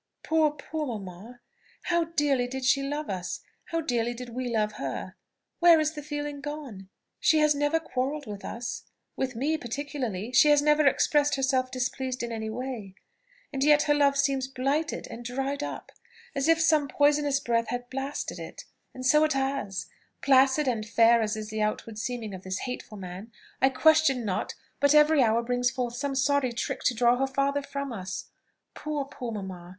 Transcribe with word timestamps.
Poor, 0.23 0.49
poor 0.49 0.87
mamma! 0.87 1.41
how 1.83 2.05
dearly 2.05 2.47
did 2.47 2.65
she 2.65 2.81
love 2.81 3.07
us! 3.07 3.41
how 3.65 3.79
dearly 3.81 4.15
did 4.15 4.29
we 4.29 4.49
love 4.49 4.71
her! 4.71 5.13
Where 5.59 5.79
is 5.79 5.93
the 5.93 6.01
feeling 6.01 6.41
gone? 6.41 6.89
She 7.19 7.37
has 7.37 7.53
never 7.53 7.79
quarrelled 7.79 8.25
with 8.25 8.43
us; 8.43 8.81
with 9.15 9.35
me, 9.35 9.59
particularly, 9.59 10.31
she 10.33 10.49
has 10.49 10.59
never 10.59 10.87
expressed 10.87 11.35
herself 11.35 11.69
displeased 11.69 12.23
in 12.23 12.31
any 12.31 12.49
way; 12.49 12.95
and 13.53 13.63
yet 13.63 13.83
her 13.83 13.93
love 13.93 14.17
seems 14.17 14.47
blighted 14.47 15.05
and 15.11 15.23
dried 15.23 15.61
up, 15.61 15.91
as 16.33 16.47
if 16.47 16.59
some 16.59 16.87
poisonous 16.87 17.39
breath 17.39 17.67
had 17.67 17.87
blasted 17.91 18.39
it; 18.39 18.65
and 18.95 19.05
so 19.05 19.23
it 19.23 19.33
has 19.33 19.85
placid 20.21 20.67
and 20.67 20.83
fair 20.87 21.21
as 21.21 21.35
is 21.37 21.49
the 21.51 21.61
outward 21.61 21.99
seeming 21.99 22.33
of 22.33 22.41
this 22.41 22.61
hateful 22.65 22.97
man, 22.97 23.31
I 23.61 23.69
question 23.69 24.25
not 24.25 24.55
but 24.79 24.95
every 24.95 25.21
hour 25.21 25.43
brings 25.43 25.69
forth 25.69 25.93
some 25.95 26.15
sorry 26.15 26.53
trick 26.53 26.81
to 26.85 26.95
draw 26.95 27.17
her 27.17 27.27
farther 27.27 27.61
from 27.61 27.93
us. 27.93 28.31
Poor, 28.73 29.05
poor 29.05 29.31
mamma! 29.31 29.69